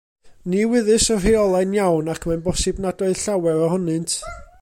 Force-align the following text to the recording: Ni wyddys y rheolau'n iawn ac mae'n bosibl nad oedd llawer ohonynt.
Ni 0.51 0.61
wyddys 0.69 1.05
y 1.15 1.17
rheolau'n 1.25 1.75
iawn 1.81 2.09
ac 2.15 2.25
mae'n 2.29 2.43
bosibl 2.47 2.83
nad 2.87 3.05
oedd 3.09 3.21
llawer 3.27 3.63
ohonynt. 3.69 4.19